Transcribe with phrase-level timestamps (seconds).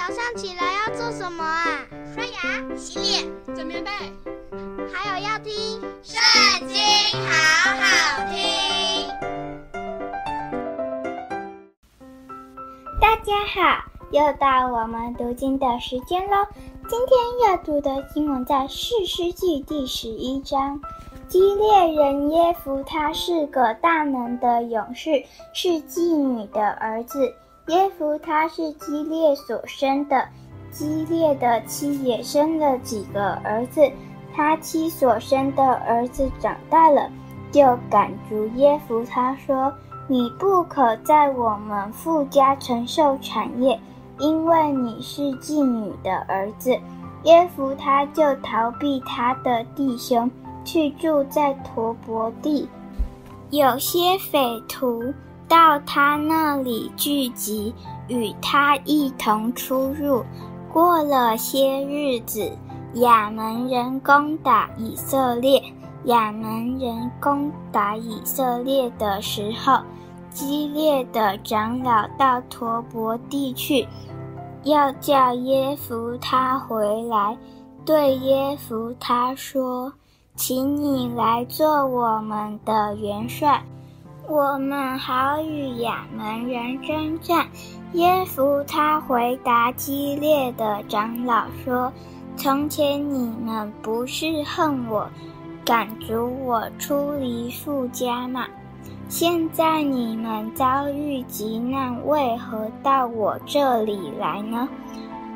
[0.00, 1.84] 早上起来要做什么啊？
[2.14, 3.90] 刷牙、洗脸、整棉被，
[4.90, 5.52] 还有要听
[6.02, 6.78] 《圣经》，
[7.28, 9.06] 好好听。
[12.98, 16.46] 大家好，又到我们读经的时间喽。
[16.88, 20.80] 今天要读的经文在《四世纪》第十一章。
[21.28, 25.22] 基列人耶弗他是个大能的勇士，
[25.52, 27.34] 是妓女的儿子。
[27.70, 30.26] 耶夫他是基列所生的，
[30.72, 33.80] 基列的妻也生了几个儿子。
[34.34, 37.08] 他妻所生的儿子长大了，
[37.52, 39.72] 就赶逐耶夫他说
[40.08, 43.78] ：“你不可在我们富家承受产业，
[44.18, 46.76] 因为你是妓女的儿子。”
[47.22, 50.28] 耶夫他就逃避他的弟兄。
[50.62, 52.68] 去住在陀伯地，
[53.48, 55.02] 有些匪徒
[55.50, 57.74] 到他那里聚集，
[58.06, 60.24] 与他一同出入。
[60.72, 62.52] 过了些日子，
[62.94, 65.60] 亚扪人攻打以色列。
[66.04, 69.80] 亚扪人攻打以色列的时候，
[70.30, 73.88] 激烈的长老到陀伯地去，
[74.62, 77.36] 要叫耶弗他回来，
[77.84, 79.92] 对耶弗他说。
[80.36, 83.62] 请你来做我们的元帅，
[84.30, 87.48] 我们好与亚门人争战。
[87.94, 91.92] 耶弗他回答激烈的长老说
[92.38, 95.10] ：“从前你们不是恨我，
[95.64, 98.46] 赶逐我出离父家吗？
[99.08, 104.68] 现在你们遭遇急难，为何到我这里来呢？”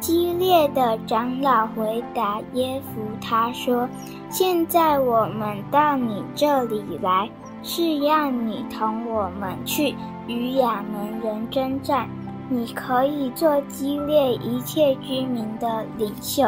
[0.00, 3.88] 激烈的长老回答耶弗他说
[4.28, 7.30] ：“现在我们到你这里来，
[7.62, 9.94] 是要你同我们去
[10.26, 12.08] 与亚扪人征战。
[12.48, 16.44] 你可以做基列一切居民的领袖。”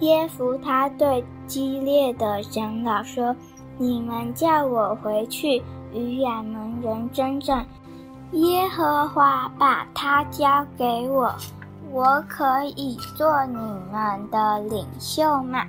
[0.00, 3.34] 耶弗他对基列的长老说
[3.78, 5.60] ：“你们叫我回去
[5.92, 7.66] 与亚扪人征战，
[8.32, 11.34] 耶和华把他交给我。”
[11.90, 13.56] 我可以做你
[13.90, 15.64] 们的领袖吗？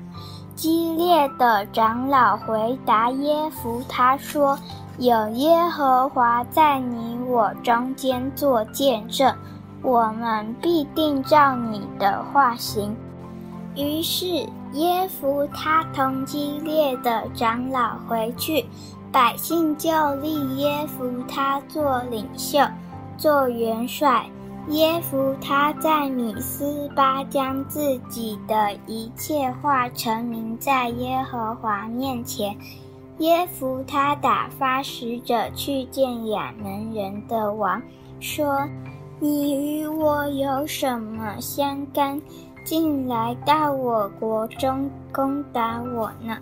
[0.59, 4.59] 激烈的长老回答耶弗他说
[4.99, 9.33] ：“有耶和华在你我中间作见证，
[9.81, 12.93] 我们必定照你的话行。”
[13.73, 14.25] 于是
[14.73, 18.65] 耶弗他同激烈的长老回去，
[19.13, 22.59] 百姓就立耶弗他做领袖，
[23.17, 24.29] 做元帅。
[24.67, 32.55] 耶弗他在米斯巴将自己的一切话陈明在耶和华面前。
[33.17, 37.81] 耶弗他打发使者去见亚门人的王，
[38.19, 38.63] 说
[39.19, 42.21] ：“你与我有什么相干，
[42.63, 46.37] 竟来到我国中攻打我呢？”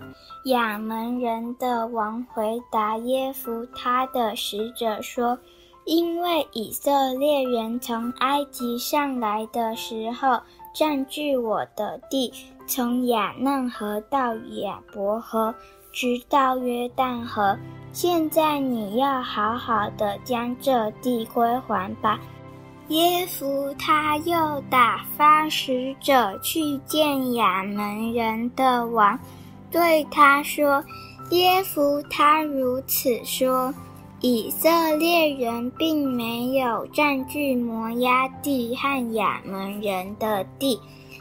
[0.46, 5.38] 亚门人的王回答耶弗他的使者说。
[5.88, 10.38] 因为以色列人从埃及上来的时候，
[10.74, 12.30] 占据我的地，
[12.66, 15.54] 从亚嫩河到亚伯河，
[15.90, 17.56] 直到约旦河。
[17.90, 22.20] 现在你要好好的将这地归还吧。
[22.88, 29.18] 耶弗他又打发使者去见亚扪人的王，
[29.70, 30.84] 对他说
[31.32, 33.72] ：“耶弗他如此说。”
[34.20, 40.80] 以色列人并没有占据摩押地和亚扪人的地。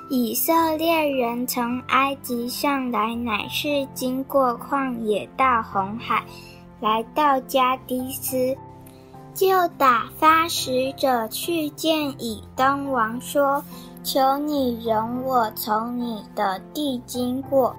[0.09, 6.25] 以色列人从埃及上来，乃是经过旷野到红海，
[6.79, 8.57] 来到迦低斯，
[9.35, 13.63] 就打发使者去见以东王，说
[14.01, 17.75] ：“求你容我从你的地经过。”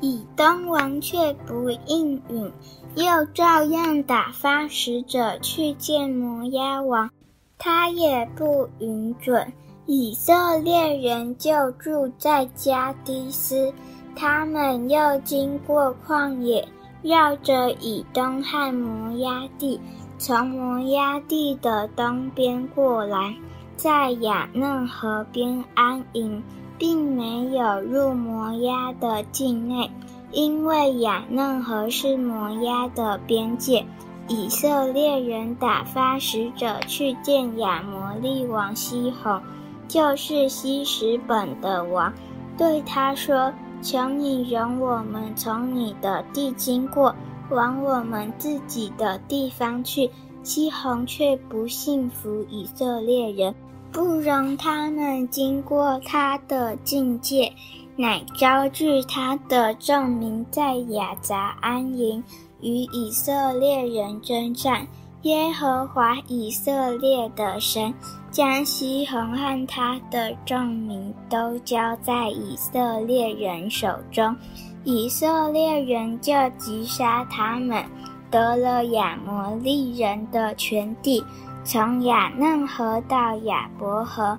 [0.00, 2.52] 以东王却不应允。
[2.94, 7.10] 又照样打发使者去见摩押王，
[7.58, 9.52] 他也不允准。
[9.86, 13.72] 以色列人就住在迦低斯，
[14.14, 16.66] 他们又经过旷野，
[17.02, 19.78] 绕着以东和摩押地，
[20.16, 23.34] 从摩押地的东边过来，
[23.76, 26.42] 在雅嫩河边安营，
[26.78, 29.90] 并没有入摩押的境内。
[30.34, 33.86] 因为雅嫩河是摩押的边界，
[34.26, 39.40] 以色列人打发使者去见亚摩利王西宏，
[39.86, 42.12] 就是希实本的王，
[42.58, 47.14] 对他说：“求你容我们从你的地经过，
[47.50, 50.10] 往我们自己的地方去。”
[50.42, 53.54] 西宏却不信服以色列人，
[53.90, 57.50] 不容他们经过他的境界，
[57.96, 62.22] 乃招聚他的证明在雅杂安营，
[62.60, 64.86] 与以色列人征战。
[65.22, 67.94] 耶和华以色列的神
[68.30, 74.36] 将西宏和他的证明都交在以色列人手中，
[74.82, 77.82] 以色列人就击杀他们，
[78.30, 81.24] 得了亚摩利人的全地。
[81.64, 84.38] 从亚嫩河到亚伯河，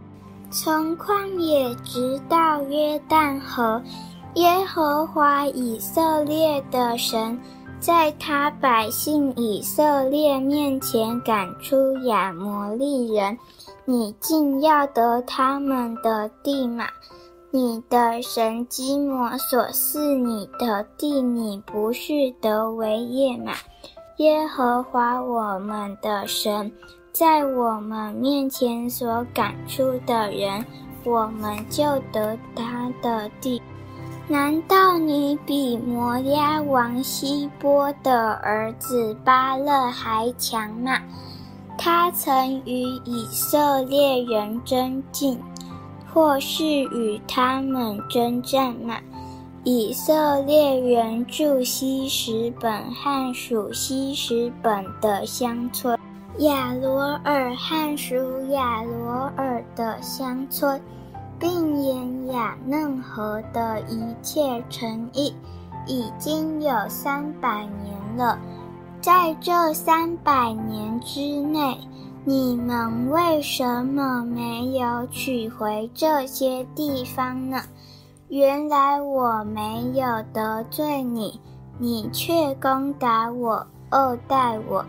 [0.55, 3.81] 从旷野直到约旦河，
[4.35, 7.37] 耶和华以色列的神，
[7.81, 13.37] 在他百姓以色列面前赶出亚摩利人，
[13.83, 16.87] 你竟要得他们的地吗？
[17.51, 23.51] 你的神基摩所赐你的地，你不是得为业吗？
[24.19, 26.71] 耶和华我们的神。
[27.15, 30.65] 在我们面前所赶出的人，
[31.05, 33.61] 我们就得他的地。
[34.27, 40.99] 难道你比摩押王西波的儿子巴勒还强吗？
[41.77, 45.39] 他曾与以色列人争竞，
[46.13, 48.97] 或是与他们征战吗？
[49.63, 55.97] 以色列人住希实本和属希实本的乡村。
[56.39, 58.15] 亚罗珥和属
[58.49, 60.81] 亚罗尔的乡村，
[61.39, 65.33] 并沿雅嫩河的一切城邑，
[65.87, 68.37] 已经有三百年了。
[68.99, 71.77] 在这三百年之内，
[72.25, 77.61] 你们为什么没有取回这些地方呢？
[78.27, 81.39] 原来我没有得罪你，
[81.77, 84.83] 你却攻打我，恶待我。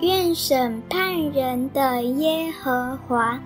[0.00, 3.40] 愿审判人的耶和华，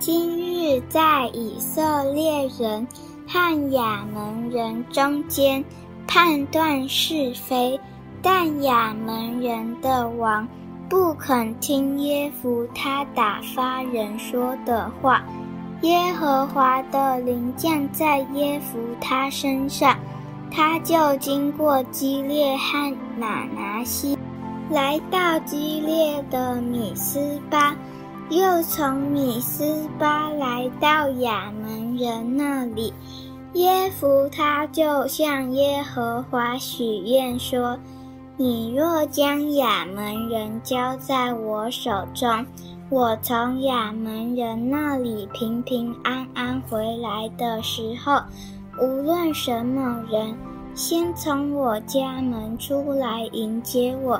[0.00, 2.84] 今日在以色列人
[3.28, 5.64] 和亚扪人中间
[6.08, 7.78] 判断是非，
[8.20, 10.46] 但亚扪人的王
[10.88, 15.22] 不肯听耶弗他打发人说的话，
[15.82, 19.96] 耶和华的灵降在耶弗他身上，
[20.50, 24.18] 他就经过基列和玛拿西。
[24.70, 27.76] 来到激烈的米斯巴，
[28.30, 32.94] 又从米斯巴来到亚门人那里。
[33.54, 37.78] 耶弗他就向耶和华许愿说
[38.38, 42.46] ：“你若将亚门人交在我手中，
[42.88, 48.22] 我从亚门人那里平平安安回来的时候，
[48.80, 50.34] 无论什么人
[50.74, 54.18] 先从我家门出来迎接我。”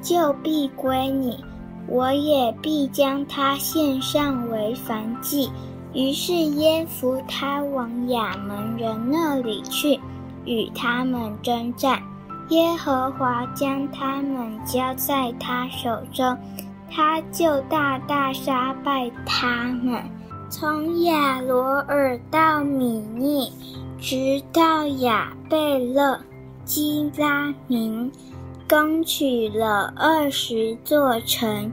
[0.00, 1.44] 就必归你，
[1.86, 5.50] 我也必将他献上为燔祭。
[5.94, 9.98] 于是耶弗他往亚扪人那里去，
[10.44, 12.02] 与他们征战。
[12.50, 16.36] 耶和华将他们交在他手中，
[16.90, 20.02] 他就大大杀败他们，
[20.48, 23.50] 从亚罗尔到米匿，
[23.98, 26.18] 直到亚贝勒、
[26.64, 28.10] 基拉明。
[28.68, 31.72] 攻取了二十座城，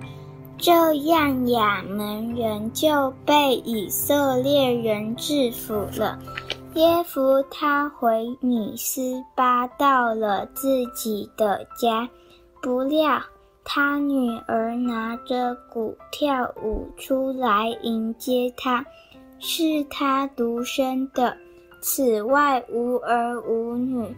[0.58, 6.18] 这样亚门人就被以色列人制服了。
[6.76, 12.10] 耶弗他回米斯巴，到了自己的家，
[12.62, 13.22] 不料
[13.66, 18.86] 他女儿拿着鼓跳舞出来迎接他，
[19.40, 21.36] 是他独生的，
[21.82, 24.16] 此外无儿无女。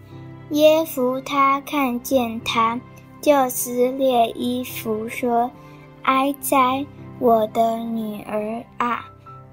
[0.51, 2.79] 耶弗他看见他，
[3.21, 5.51] 就撕裂衣服，说
[6.03, 6.85] ：“哀哉，
[7.19, 9.05] 我的女儿啊！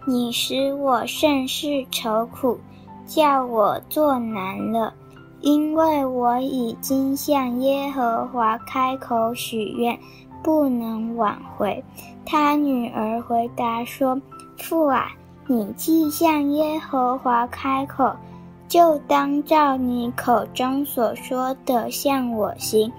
[0.07, 2.61] 你使我甚是愁苦，
[3.07, 4.95] 叫我作难了，
[5.41, 9.99] 因为我已经向耶和华开口许愿，
[10.45, 11.83] 不能挽回。”
[12.25, 14.21] 他女儿回答说
[14.57, 15.11] ：“父啊，
[15.49, 18.15] 你既向耶和华开口。”
[18.69, 22.91] 就当照你口中所说的向我行，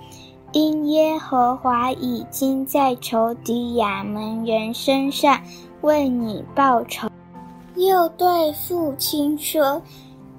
[0.53, 5.41] 因耶和华已经在仇敌亚扪人身上
[5.81, 7.09] 为你报仇。
[7.75, 9.81] 又对父亲说：“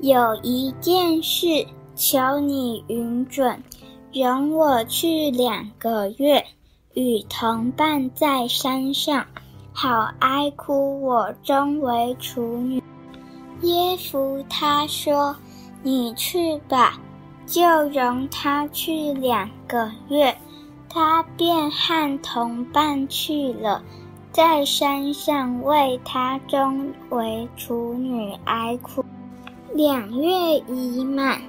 [0.01, 3.63] 有一件事，求你允准，
[4.15, 6.43] 容我去两个月，
[6.95, 9.27] 与同伴在山上，
[9.73, 12.83] 好哀哭我终为处女。”
[13.63, 15.35] 耶弗他说
[15.83, 16.99] ：“你去吧，
[17.47, 20.37] 就容他去两个月。”
[20.89, 23.83] 他便和同伴去了。
[24.33, 29.03] 在山上为他中为处女哀哭。
[29.73, 31.41] 两月已满，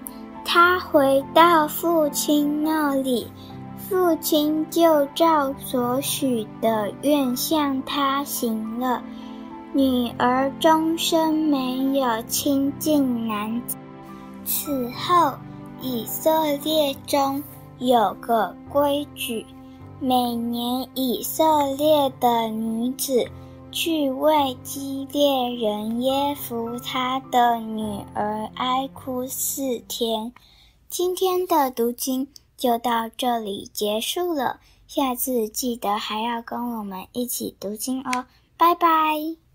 [0.46, 3.28] 他回到父亲那里，
[3.78, 9.02] 父亲就照所许的愿向他行了。
[9.78, 13.78] 女儿终生没有亲近男子。
[14.44, 15.38] 此后，
[15.84, 17.44] 以色列中
[17.78, 19.46] 有个规矩。
[20.00, 23.30] 每年以色列的女子
[23.72, 30.34] 去为基列人耶弗他的女儿哀哭四天。
[30.90, 38.26] 今天的读经就到这里结束了，下次记得还要跟我们一起读经哦，
[38.58, 39.47] 拜拜。